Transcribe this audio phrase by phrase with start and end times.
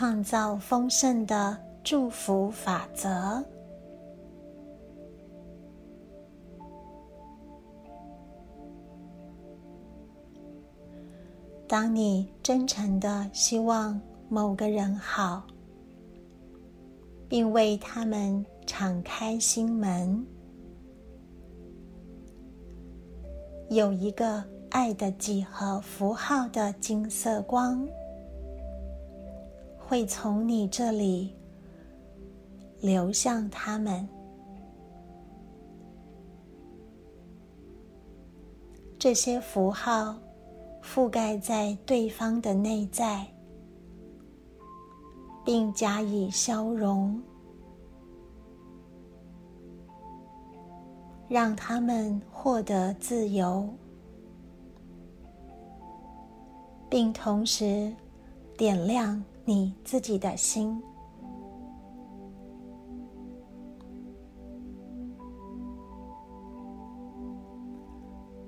[0.00, 1.54] 创造丰盛的
[1.84, 3.44] 祝福法则。
[11.68, 15.42] 当你真诚的希望某个人好，
[17.28, 20.26] 并为他们敞开心门，
[23.68, 27.86] 有一个爱的几何符号的金色光，
[29.90, 31.34] 会从你这里
[32.80, 34.08] 流向他们。
[38.96, 40.16] 这些符号。
[40.82, 43.26] 覆盖在对方的内在，
[45.44, 47.20] 并加以消融，
[51.28, 53.68] 让他们获得自由，
[56.88, 57.94] 并同时
[58.56, 60.80] 点亮你自己的心。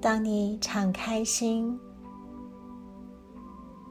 [0.00, 1.78] 当你敞开心。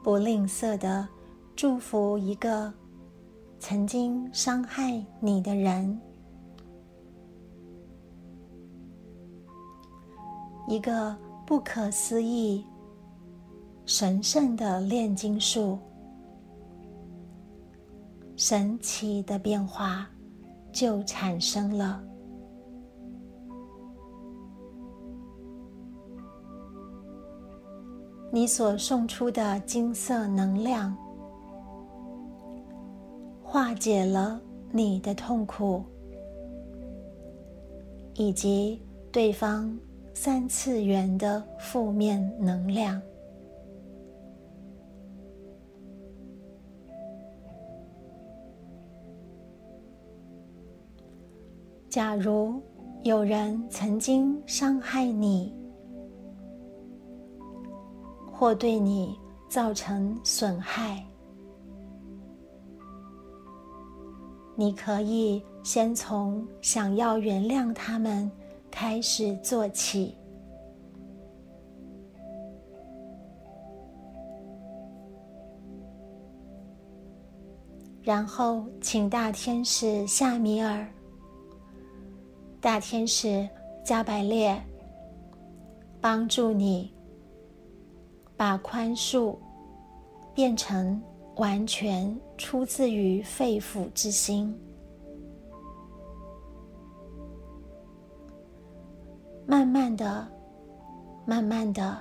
[0.02, 1.08] 不吝啬的
[1.54, 2.72] 祝福一个
[3.60, 6.00] 曾经伤害你的人，
[10.68, 12.64] 一个不可思议、
[13.84, 15.78] 神圣的炼金术，
[18.36, 20.06] 神奇的变化
[20.70, 22.02] 就产生了。
[28.30, 30.94] 你所送出的金色能量，
[33.42, 34.38] 化解了
[34.70, 35.82] 你的痛苦，
[38.14, 39.74] 以及对方
[40.12, 43.00] 三次元的负面能量。
[51.96, 52.60] 假如
[53.04, 55.50] 有人曾经伤害你，
[58.30, 59.18] 或对你
[59.48, 61.02] 造成损害，
[64.56, 68.30] 你可以先从想要原谅他们
[68.70, 70.14] 开始做起，
[78.02, 80.86] 然后请大天使夏米尔、
[82.60, 83.48] 大天使
[83.84, 84.60] 加百列
[86.00, 86.92] 帮助你。
[88.38, 89.34] 把宽恕
[90.34, 91.02] 变成
[91.36, 94.54] 完全出自于肺腑之心，
[99.46, 100.28] 慢慢的、
[101.24, 101.98] 慢慢的，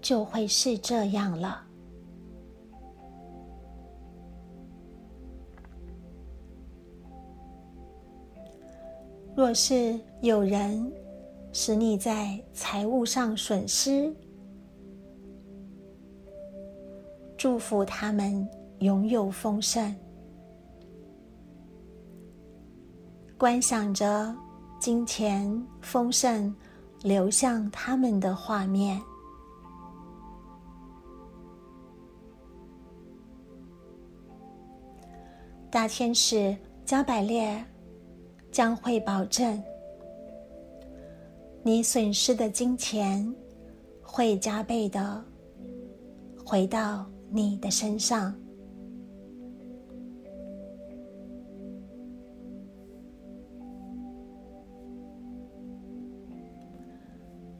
[0.00, 1.67] 就会是这样了。
[9.38, 10.92] 若是有人
[11.52, 14.12] 使你在财务上损失，
[17.36, 18.44] 祝福他们
[18.80, 19.94] 拥有丰盛，
[23.38, 24.34] 观想着
[24.80, 26.52] 金钱丰盛
[27.04, 29.00] 流向他们的画面。
[35.70, 37.64] 大天使加百列
[38.58, 39.62] 将会保证，
[41.62, 43.32] 你损失的金钱
[44.02, 45.24] 会加倍的
[46.44, 47.06] 回到。
[47.30, 48.34] 你的身上，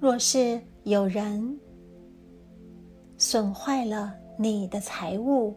[0.01, 1.61] 若是有人
[3.19, 5.55] 损坏了你的财物，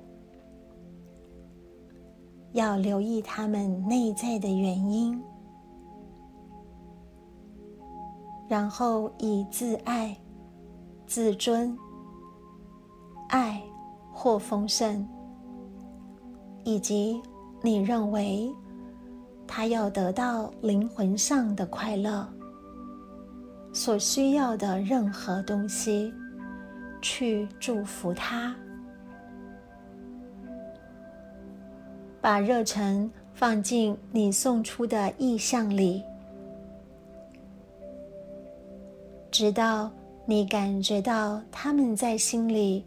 [2.51, 5.18] 要留意他们内在的原因，
[8.51, 10.13] 然后以自爱、
[11.07, 11.74] 自尊、
[13.30, 13.62] 爱。
[14.13, 15.07] 或丰盛，
[16.65, 17.19] 以及
[17.63, 18.53] 你认为
[19.48, 22.27] 他要得到灵魂上的快乐
[23.74, 26.13] 所需要的任何东西，
[27.01, 28.53] 去祝福他，
[32.19, 36.03] 把热忱放进你送出的意象里，
[39.41, 39.89] 直到
[40.27, 42.83] 你感觉到他们在心里。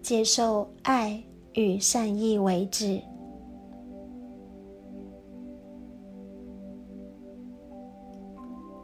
[0.00, 2.98] 接受爱与善意为止。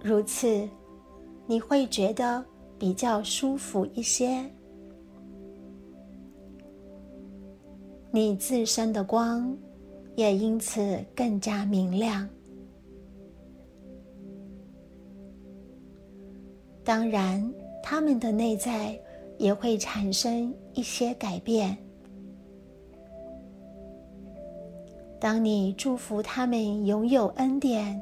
[0.03, 0.69] 如此，
[1.47, 2.45] 你会觉得
[2.79, 4.45] 比较舒服一些。
[8.11, 9.57] 你自身的光
[10.17, 12.29] 也因此更加明亮。
[16.87, 17.53] 当然，
[17.83, 18.97] 他们的内在
[19.39, 21.77] 也会产生一些改变。
[25.19, 28.01] 当你祝福他们拥有恩典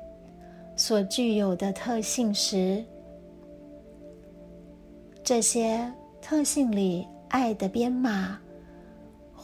[0.77, 2.85] 所具有的特性时，
[5.23, 5.91] 这些
[6.21, 8.39] 特性里爱的编码。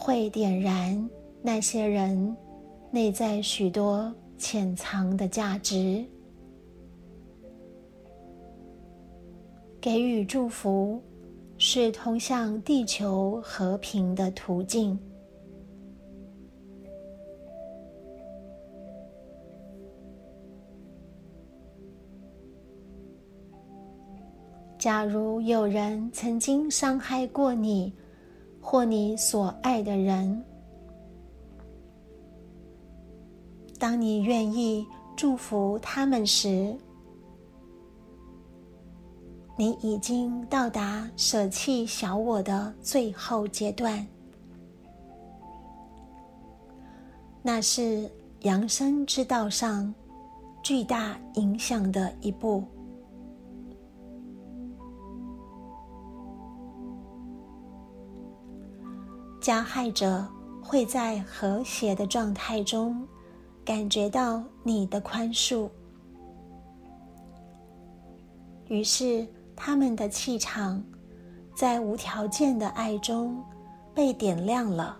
[0.03, 1.09] 会点燃
[1.43, 2.35] 那些人
[2.91, 6.03] 内在许多潜藏的价值，
[9.81, 11.03] 给予祝福
[11.57, 14.99] 是通向地球和平的途径。
[24.79, 27.93] 假如有人曾经伤害过你，
[28.61, 30.43] 或你所爱的人，
[33.79, 34.87] 当你愿意
[35.17, 36.75] 祝福他们时，
[39.61, 44.07] 你已经到达舍弃小我的最后阶段。
[47.43, 48.11] 那是
[48.41, 49.95] 扬升之道上
[50.63, 52.65] 巨大影响的一步。
[59.43, 60.27] 加害者
[60.63, 63.07] 会在和谐的状态中
[63.63, 65.69] 感觉到你的宽恕，
[68.69, 69.29] 于是
[69.63, 70.83] 他们的气场
[71.55, 73.45] 在无条件的爱中
[73.95, 74.97] 被点亮了，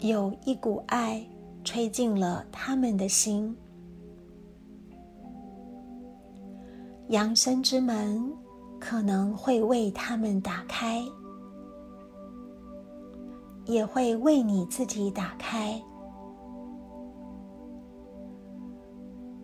[0.00, 1.26] 有一股爱
[1.64, 3.56] 吹进了他们的心，
[7.08, 8.30] 扬升之门
[8.78, 11.02] 可能会为他们打开。
[13.64, 15.82] 也会为你自己打开。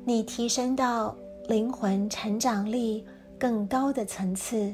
[0.05, 1.17] 你提升到
[1.51, 3.05] 灵魂成长力
[3.37, 4.73] 更高的层次，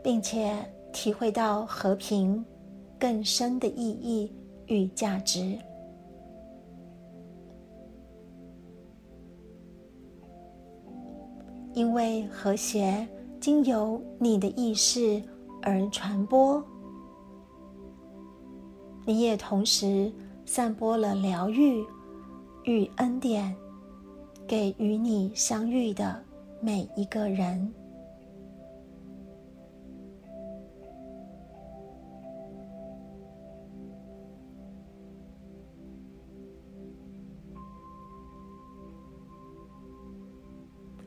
[0.00, 0.54] 并且
[0.92, 2.44] 体会到和平
[2.96, 4.32] 更深的意义
[4.68, 5.58] 与价值，
[11.72, 13.04] 因为和谐
[13.40, 15.20] 经由你的意识
[15.62, 16.64] 而传播。
[19.04, 20.12] 你也同时
[20.46, 21.84] 散播了疗愈
[22.62, 23.52] 与恩典，
[24.46, 26.22] 给与你相遇的
[26.60, 27.72] 每一个人。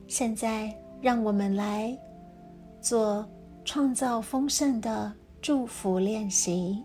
[0.07, 1.95] 现在，让我们来
[2.81, 3.27] 做
[3.63, 6.83] 创造丰盛的祝福练习。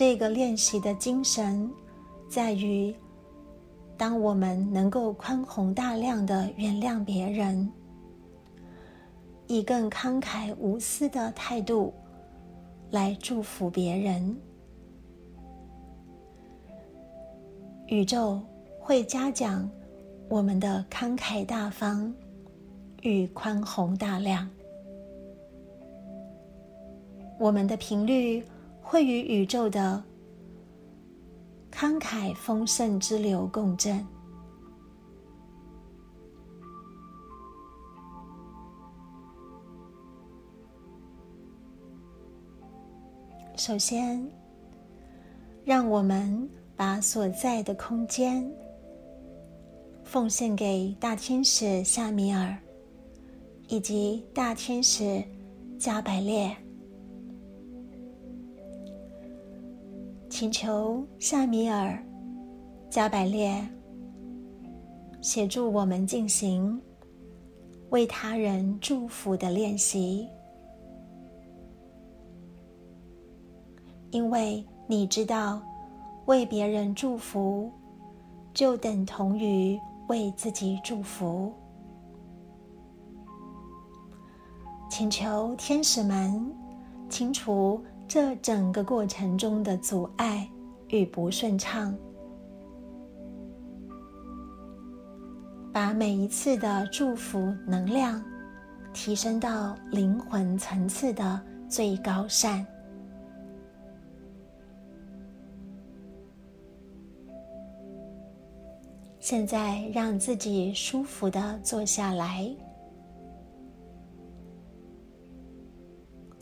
[0.00, 1.70] 这个练习的精神，
[2.26, 2.94] 在于，
[3.98, 7.70] 当我们能够宽宏大量的原谅别人，
[9.46, 11.92] 以更慷慨无私的态度
[12.90, 14.34] 来祝福别人，
[17.88, 18.40] 宇宙
[18.78, 19.70] 会嘉奖
[20.30, 22.10] 我们的慷慨大方
[23.02, 24.48] 与宽宏大量，
[27.38, 28.42] 我们的频率。
[28.90, 30.02] 会与宇宙的
[31.70, 34.04] 慷慨丰盛之流共振。
[43.56, 44.28] 首先，
[45.64, 48.44] 让我们把所在的空间
[50.02, 52.58] 奉献给大天使夏米尔
[53.68, 55.22] 以及大天使
[55.78, 56.56] 加百列。
[60.40, 62.02] 请求夏米尔、
[62.88, 63.62] 加百列
[65.20, 66.80] 协助我们进行
[67.90, 70.26] 为他人祝福的练习，
[74.12, 75.60] 因为你知道，
[76.24, 77.70] 为别人祝福
[78.54, 79.78] 就等同于
[80.08, 81.52] 为自己祝福。
[84.88, 86.50] 请求天使们
[87.10, 87.78] 清除。
[88.12, 90.50] 这整个过程中的阻碍
[90.88, 91.96] 与不顺畅，
[95.72, 98.20] 把每一次的祝福能量
[98.92, 102.66] 提升到灵魂层次的最高善。
[109.20, 112.52] 现在，让自己舒服的坐下来，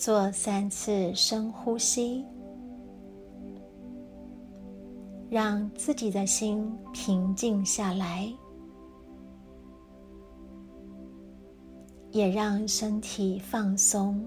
[0.09, 2.25] 做三次深呼吸，
[5.29, 8.27] 让自己的心平静下来，
[12.11, 14.27] 也让身体放松。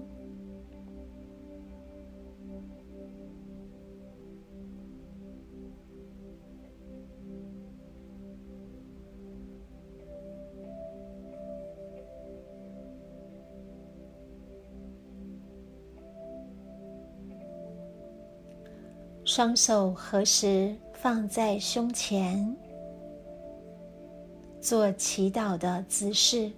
[19.34, 22.54] 双手合十放在胸前，
[24.60, 26.52] 做祈祷的姿势。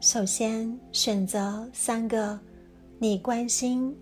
[0.00, 2.36] 首先，选择三个
[2.98, 3.96] 你关心、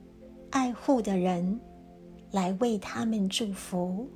[0.49, 1.61] 爱护的人，
[2.31, 4.09] 来为他们祝福。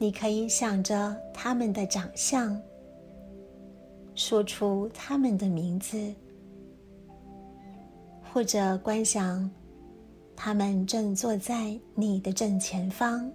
[0.00, 2.56] 你可以想着他们的长相，
[4.14, 6.14] 说出他们的名字，
[8.22, 9.50] 或者观想
[10.36, 13.28] 他们正坐在你的正前方，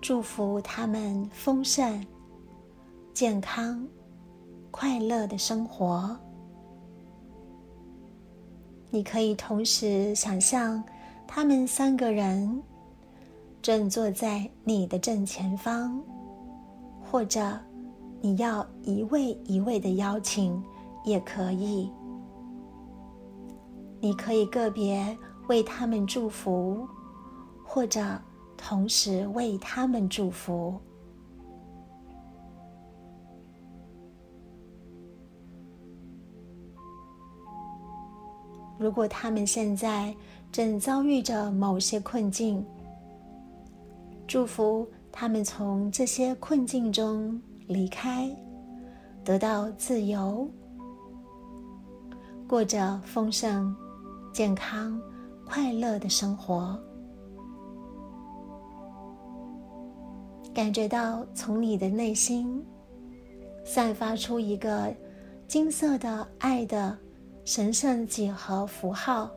[0.00, 2.06] 祝福他们丰盛、
[3.12, 3.84] 健康、
[4.70, 6.16] 快乐的生活。
[8.88, 10.80] 你可以同时想象。
[11.36, 12.62] 他们三个人
[13.60, 16.02] 正坐在你的正前方，
[17.04, 17.60] 或者
[18.22, 20.64] 你要一位一位的邀请
[21.04, 21.92] 也可以。
[24.00, 25.14] 你可以个别
[25.46, 26.88] 为他们祝福，
[27.66, 28.18] 或者
[28.56, 30.80] 同时为他们祝福。
[38.78, 40.16] 如果他们现在。
[40.56, 42.64] 正遭遇着某些困境，
[44.26, 48.34] 祝福他们从这些困境中离开，
[49.22, 50.48] 得到自由，
[52.48, 53.76] 过着丰盛、
[54.32, 54.98] 健康、
[55.44, 56.80] 快乐的生活。
[60.54, 62.64] 感觉到从你的内心
[63.62, 64.90] 散发出一个
[65.46, 66.96] 金色的爱的
[67.44, 69.30] 神圣几何符号。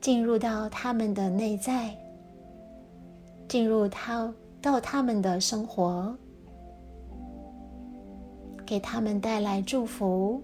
[0.00, 1.94] 进入到他们的内在，
[3.48, 6.16] 进入他到他们的生活，
[8.64, 10.42] 给他们带来祝福，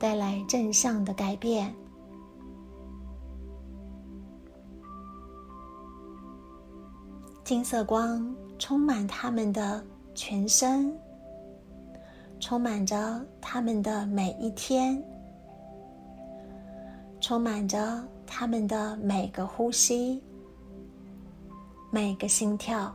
[0.00, 1.72] 带来正向的改变。
[7.44, 9.84] 金色光充满他们的
[10.14, 10.92] 全身，
[12.40, 15.00] 充满着他们的每一天。
[17.30, 20.20] 充满着他们的每个呼吸，
[21.88, 22.92] 每个心跳。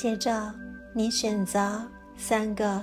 [0.00, 0.50] 接着，
[0.94, 2.82] 你选择三个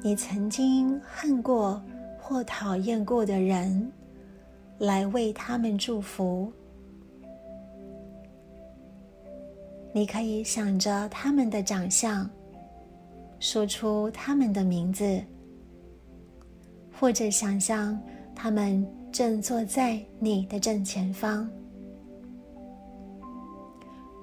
[0.00, 1.78] 你曾经恨过
[2.18, 3.92] 或讨厌过的人，
[4.78, 6.50] 来为他们祝福。
[9.92, 12.26] 你可以想着他们的长相，
[13.38, 15.22] 说出他们的名字，
[16.98, 18.00] 或者想象
[18.34, 18.82] 他们
[19.12, 21.46] 正坐在你的正前方，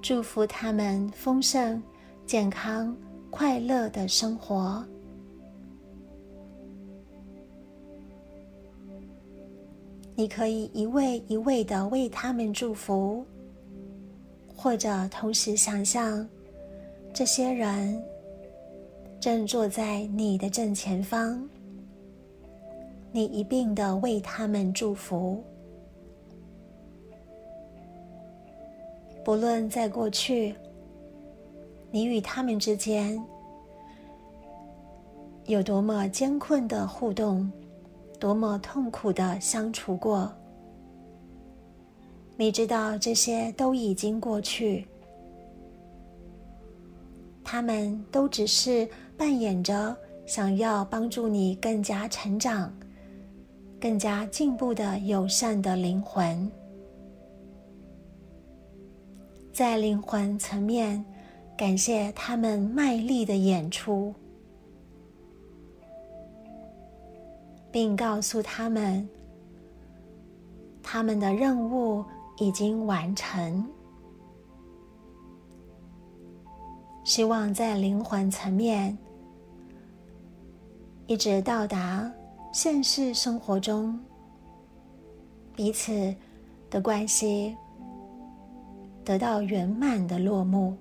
[0.02, 1.80] 祝福他们丰盛、
[2.26, 2.96] 健康、
[3.30, 4.84] 快乐的生活。
[10.16, 13.26] 你可以一位一位的为他们祝福。
[14.56, 16.26] 或者同时想象，
[17.14, 18.02] 这些人
[19.20, 21.50] 正坐在你的正前方，
[23.12, 25.44] 你一并的为他们祝福。
[29.26, 30.56] 不论在过去，
[31.94, 33.24] 你与他们之间
[35.46, 37.48] 有多么艰困的互动，
[38.20, 40.34] 多么痛苦的相处过。
[42.36, 44.88] 你知道这些都已经过去，
[47.44, 49.96] 他们都只是扮演着
[50.26, 52.76] 想要帮助你更加成长、
[53.80, 56.52] 更加进步的友善的灵魂，
[59.54, 61.06] 在灵魂层面
[61.64, 64.14] 感谢他们卖力的演出，
[67.72, 69.08] 并告诉他们
[70.82, 72.04] 他们的任务。
[72.38, 73.66] 已经完成。
[77.06, 78.98] 希望在灵魂层面，
[81.06, 82.12] 一直到达
[82.52, 83.98] 现实生活中，
[85.56, 86.14] 彼此
[86.72, 87.56] 的关系
[89.06, 90.76] 得到圆满的落幕。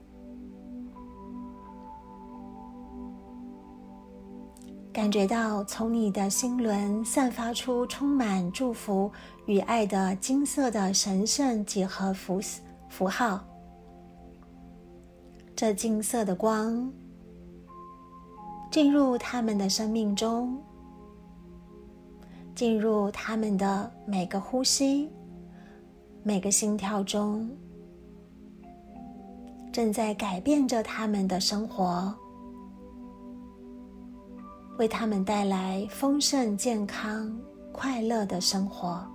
[4.93, 9.11] 感觉到从你的心轮散发出充满祝福
[9.47, 12.39] 与爱的金色的神圣几何符
[12.91, 13.43] 符号，
[15.57, 16.93] 这金色的光
[18.71, 20.59] 进入他们的生命中，
[22.55, 25.11] 进入他们的每个呼吸、
[26.23, 27.51] 每个心跳中，
[29.73, 32.15] 正在改变着他们的生活。
[34.83, 37.33] 为他们带来丰盛、健康、
[37.71, 39.07] 快乐的生活。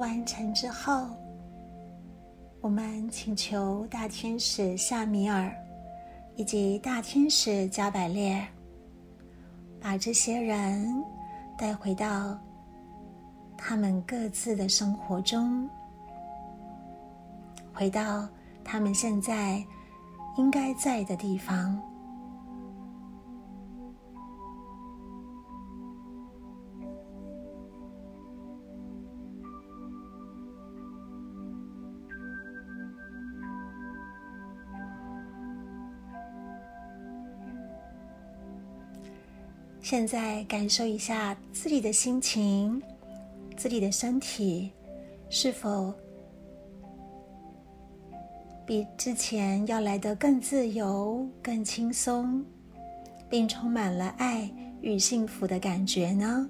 [0.00, 1.06] 完成之后，
[2.62, 5.54] 我们请求大天使夏米尔
[6.36, 8.42] 以及大天使加百列，
[9.78, 10.90] 把这些人
[11.58, 12.38] 带回到
[13.58, 15.68] 他们各自的生活中，
[17.74, 18.26] 回到
[18.64, 19.62] 他们现在
[20.38, 21.78] 应该在的地方。
[39.90, 42.80] 现在感受一下自己的心情，
[43.56, 44.70] 自己的身体
[45.28, 45.92] 是否
[48.64, 52.44] 比之前要来得更自由、更轻松，
[53.28, 54.48] 并充满了爱
[54.80, 56.48] 与幸福的感觉呢？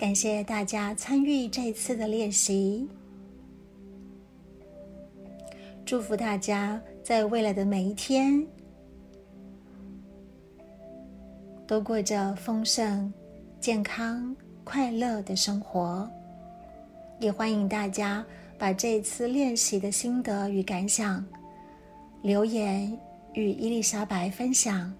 [0.00, 2.88] 感谢大家参与这次的练习，
[5.84, 8.42] 祝福大家在未来的每一天
[11.66, 13.12] 都过着丰盛、
[13.60, 14.34] 健康、
[14.64, 16.10] 快乐的生活。
[17.18, 18.24] 也欢迎大家
[18.58, 21.22] 把这次练习的心得与感想
[22.22, 22.98] 留言
[23.34, 24.90] 与伊丽莎白分享。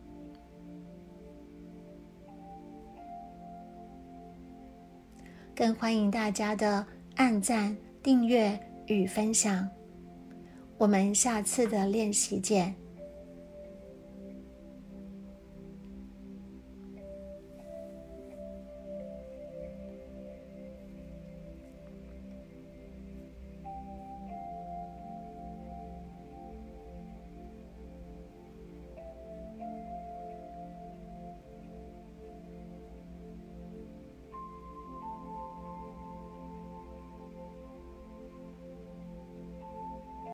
[5.60, 9.68] 更欢迎大家的按赞、订阅与分享。
[10.78, 12.74] 我们下次的练习见。